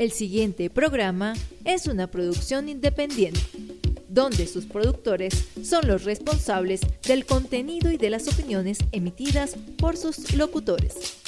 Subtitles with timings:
[0.00, 3.38] El siguiente programa es una producción independiente,
[4.08, 10.34] donde sus productores son los responsables del contenido y de las opiniones emitidas por sus
[10.34, 11.18] locutores.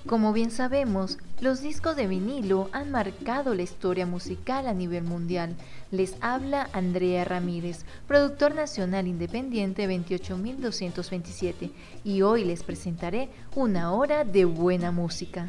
[0.07, 5.57] Como bien sabemos, los discos de vinilo han marcado la historia musical a nivel mundial.
[5.91, 11.71] Les habla Andrea Ramírez, productor nacional independiente 28227,
[12.05, 15.49] y hoy les presentaré una hora de buena música.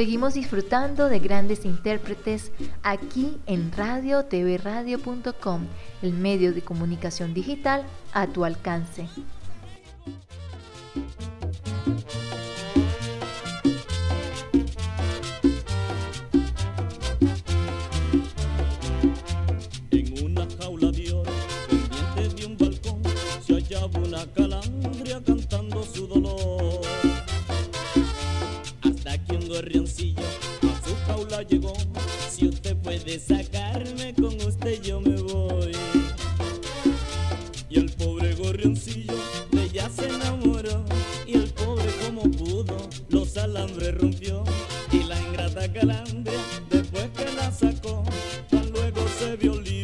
[0.00, 2.52] Seguimos disfrutando de grandes intérpretes
[2.82, 5.66] aquí en Radio tvradio.com,
[6.00, 9.10] el medio de comunicación digital a tu alcance.
[49.36, 49.79] violín.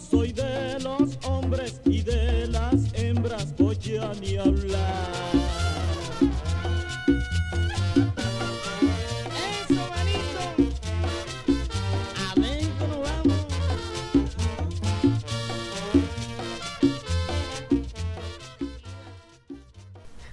[0.00, 5.12] Soy de los hombres y de las hembras, oye a ni hablar.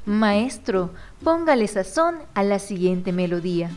[0.05, 0.91] Maestro,
[1.23, 3.71] póngale sazón a la siguiente melodía.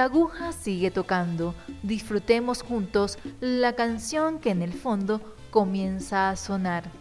[0.00, 1.54] La aguja sigue tocando.
[1.82, 6.99] Disfrutemos juntos la canción que en el fondo comienza a sonar.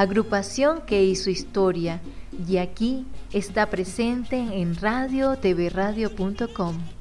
[0.00, 2.00] Agrupación que hizo historia
[2.48, 6.78] y aquí está presente en radiotvradio.com.
[6.78, 6.99] Me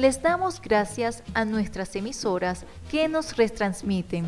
[0.00, 4.24] Les damos gracias a nuestras emisoras que nos retransmiten.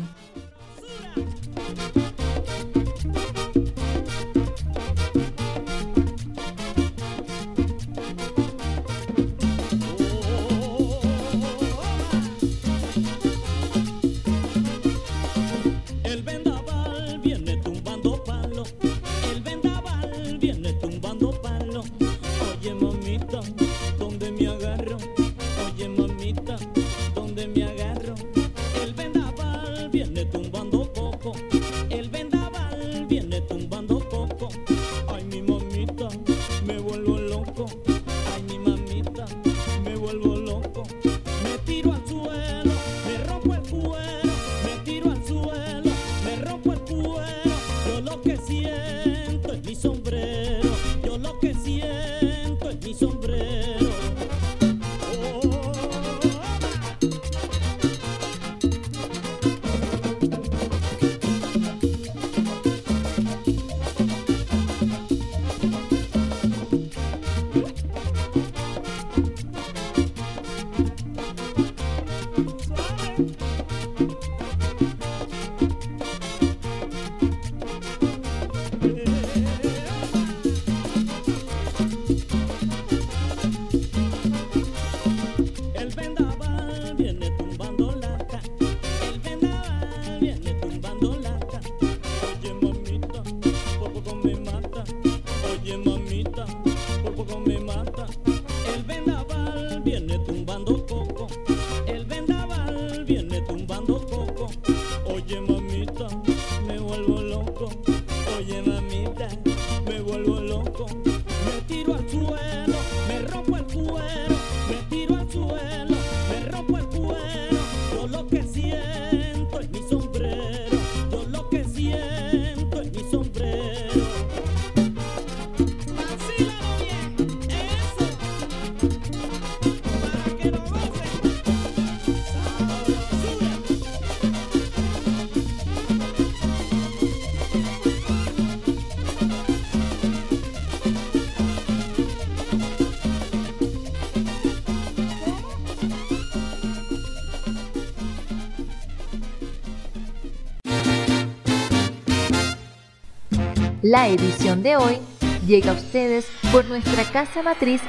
[153.93, 154.97] La edición de hoy
[155.45, 157.79] llega a ustedes por nuestra casa matriz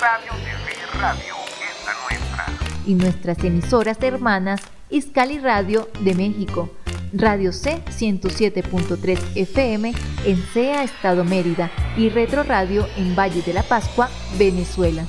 [0.00, 1.34] Radio TV Radio,
[1.70, 2.46] esta nuestra.
[2.84, 6.68] y nuestras emisoras hermanas Iscali Radio de México,
[7.12, 13.62] Radio C 107.3 FM en CEA Estado Mérida y Retro Radio en Valle de la
[13.62, 15.04] Pascua, Venezuela.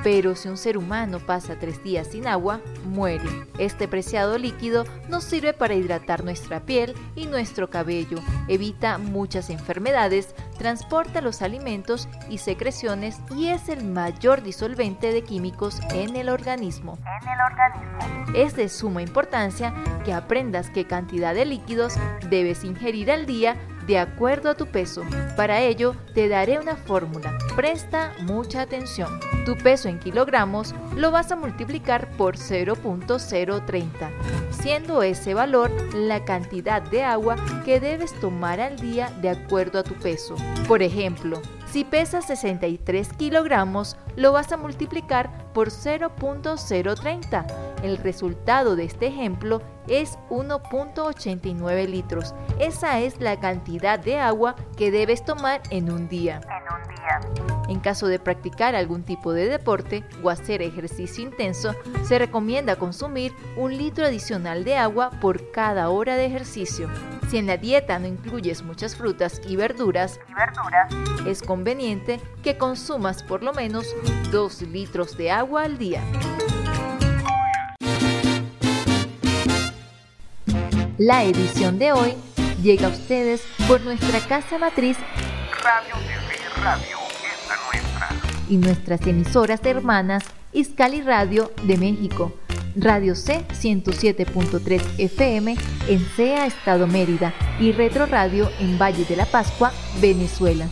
[0.04, 3.24] pero si un ser humano pasa tres días sin agua, muere.
[3.58, 10.34] Este preciado líquido nos sirve para hidratar nuestra piel y nuestro cabello, evita muchas enfermedades,
[10.58, 16.98] transporta los alimentos y secreciones y es el mayor disolvente de químicos en el organismo.
[17.22, 18.34] En el organismo.
[18.34, 19.72] Es de suma importancia
[20.04, 21.94] que aprendas qué cantidad de líquidos
[22.28, 25.02] debes ingerir al día de acuerdo a tu peso.
[25.36, 27.36] Para ello, te daré una fórmula.
[27.56, 29.20] Presta mucha atención.
[29.44, 34.10] Tu peso en kilogramos lo vas a multiplicar por 0.030,
[34.50, 39.82] siendo ese valor la cantidad de agua que debes tomar al día de acuerdo a
[39.82, 40.36] tu peso.
[40.66, 47.46] Por ejemplo, si pesas 63 kilogramos, lo vas a multiplicar por 0.030.
[47.82, 52.34] El resultado de este ejemplo es 1.89 litros.
[52.58, 56.40] Esa es la cantidad de agua que debes tomar en un día.
[56.44, 57.20] En un día.
[57.68, 61.74] En caso de practicar algún tipo de deporte o hacer ejercicio intenso,
[62.06, 66.88] se recomienda consumir un litro adicional de agua por cada hora de ejercicio.
[67.28, 71.26] Si en la dieta no incluyes muchas frutas y verduras, Y verduras.
[71.26, 73.86] es conveniente que consumas por lo menos
[74.30, 76.02] 2 litros de agua al día.
[80.96, 82.14] La edición de hoy
[82.62, 84.96] llega a ustedes por nuestra casa matriz
[85.62, 86.96] Radio TV Radio,
[87.30, 88.08] esta nuestra.
[88.48, 92.32] y nuestras emisoras hermanas Iscali Radio de México,
[92.74, 95.56] Radio C 107.3 FM
[95.88, 100.68] en CEA Estado Mérida y Retro Radio en Valle de la Pascua, Venezuela.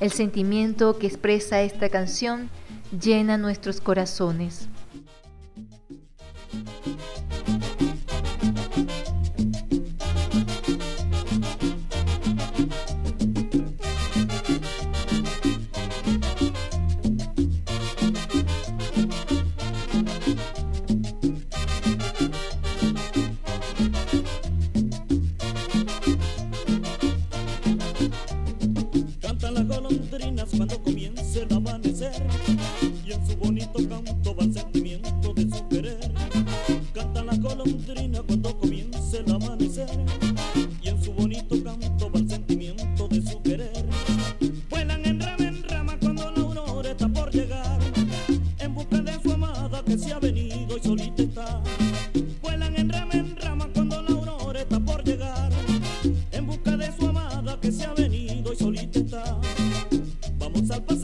[0.00, 2.50] El sentimiento que expresa esta canción
[2.92, 4.68] llena nuestros corazones.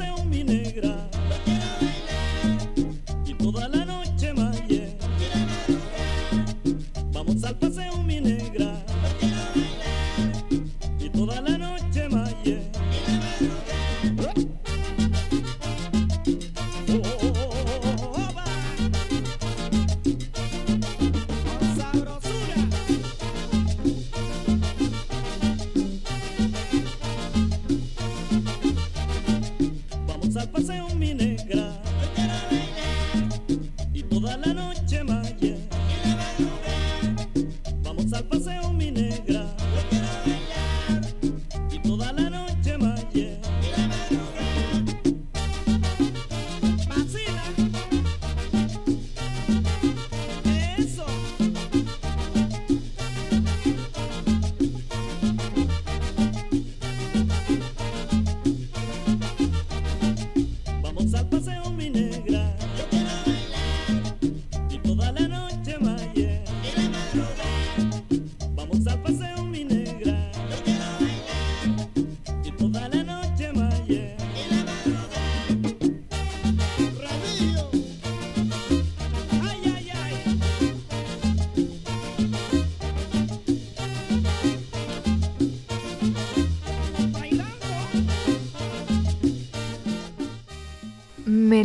[0.07, 2.04] Vamos al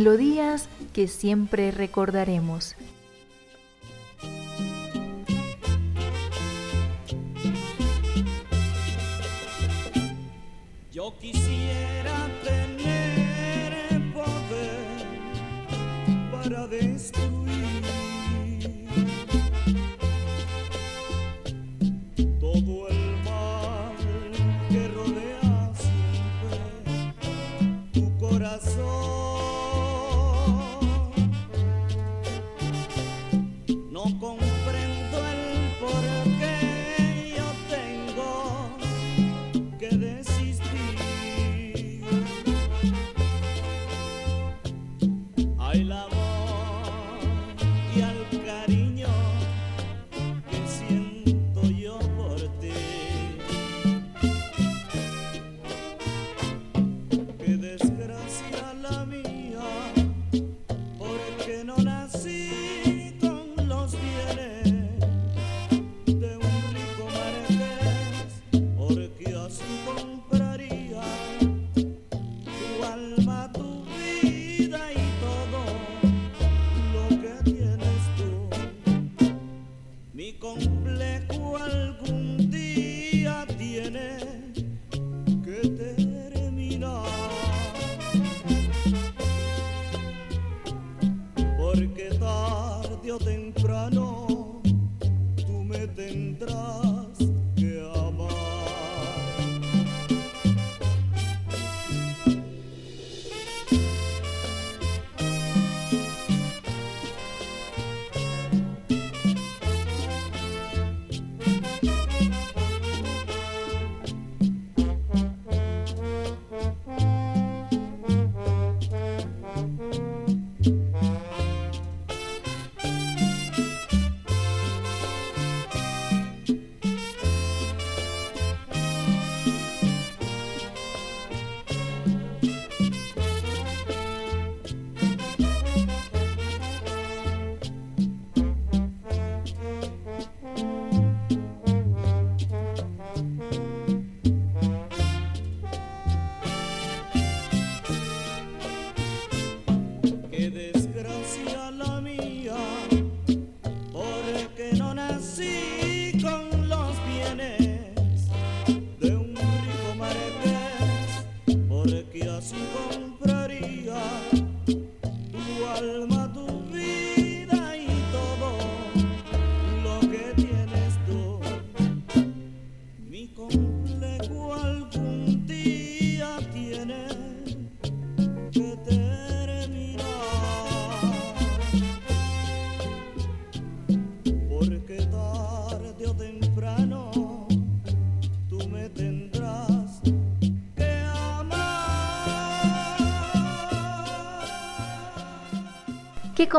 [0.00, 2.74] melodías que siempre recordaremos.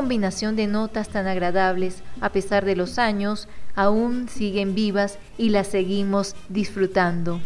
[0.02, 5.68] combinación de notas tan agradables, a pesar de los años, aún siguen vivas y las
[5.68, 7.40] seguimos disfrutando.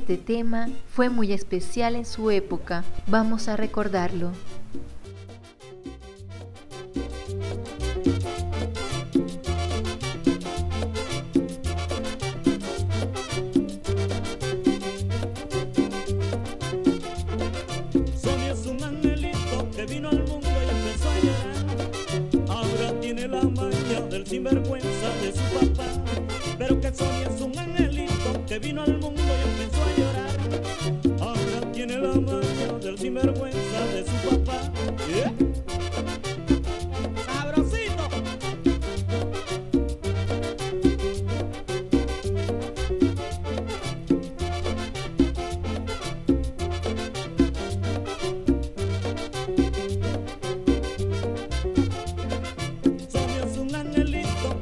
[0.00, 4.32] Este tema fue muy especial en su época, vamos a recordarlo.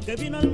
[0.09, 0.48] que vino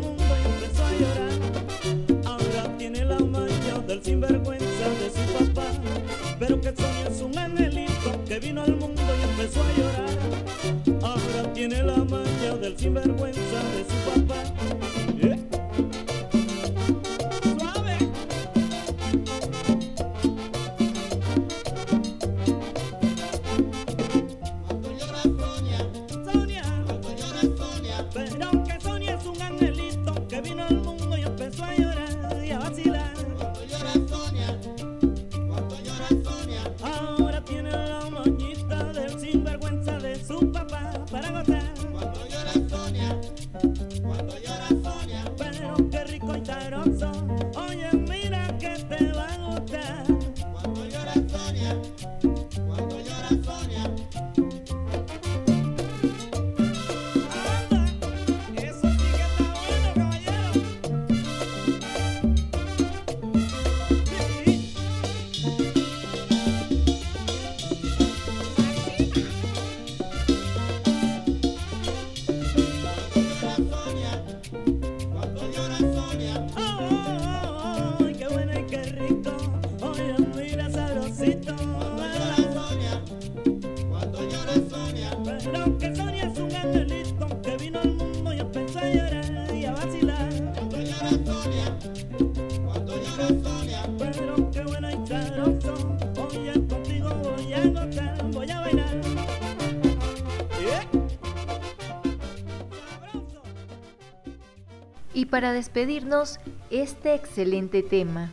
[105.45, 106.41] para despedirnos
[106.71, 108.31] este excelente tema.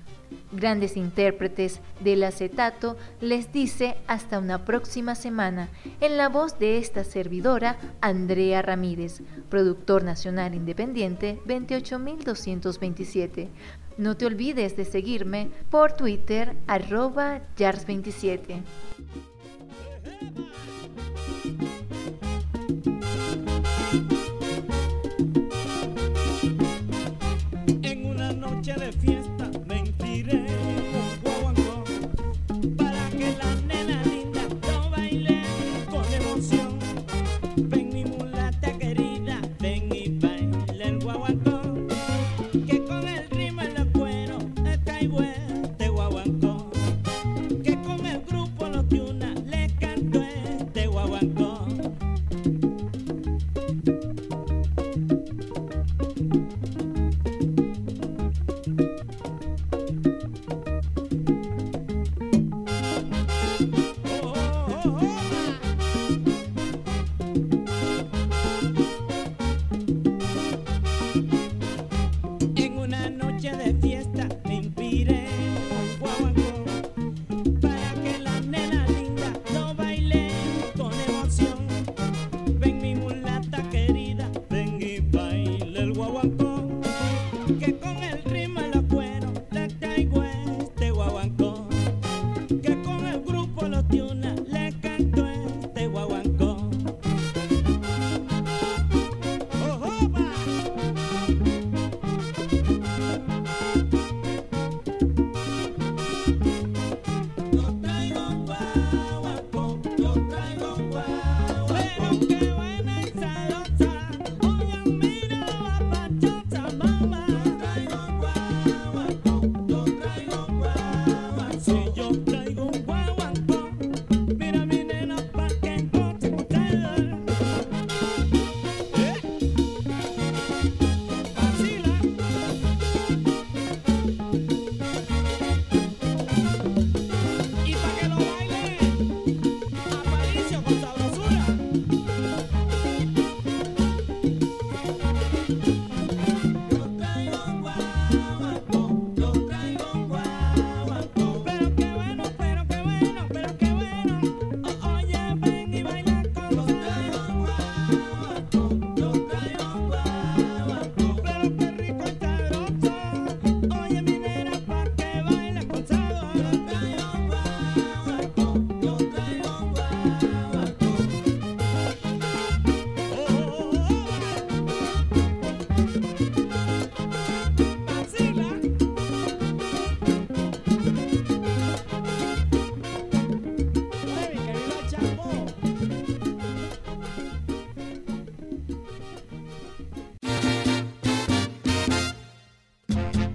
[0.54, 5.68] Grandes intérpretes del acetato les dice hasta una próxima semana
[6.00, 13.50] en la voz de esta servidora Andrea Ramírez, productor nacional independiente 28227.
[13.98, 18.64] No te olvides de seguirme por Twitter arroba Jars27.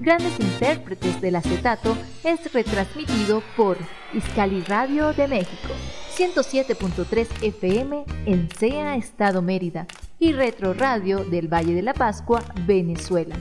[0.07, 3.77] Grandes Intérpretes del Acetato es retransmitido por
[4.15, 5.75] Iscali Radio de México,
[6.17, 9.89] 107.3 FM en CEA Estado Mérida
[10.21, 13.37] y Retro Radio del Valle de la Pascua, Venezuela.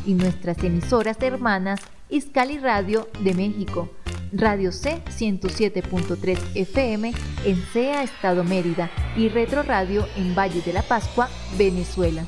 [0.09, 3.91] y nuestras emisoras hermanas Iscali Radio de México,
[4.33, 7.13] Radio C 107.3 FM
[7.45, 11.29] en CEA Estado Mérida y Retro Radio en Valle de la Pascua,
[11.59, 12.25] Venezuela.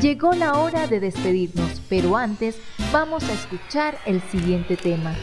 [0.00, 2.60] Llegó la hora de despedirnos, pero antes
[2.92, 5.16] vamos a escuchar el siguiente tema.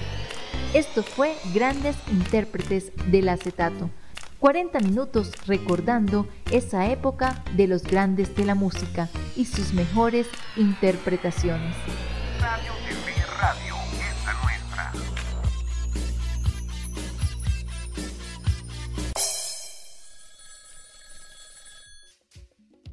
[0.73, 3.89] Esto fue Grandes Intérpretes del Acetato
[4.39, 11.75] 40 minutos recordando esa época de los grandes de la música y sus mejores interpretaciones.
[12.39, 14.91] Radio TV Radio, esta nuestra.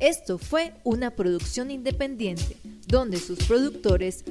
[0.01, 4.24] Esto fue una producción independiente, donde sus productores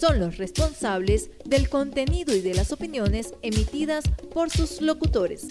[0.00, 5.48] son los responsables del contenido y de las opiniones emitidas por sus locutores.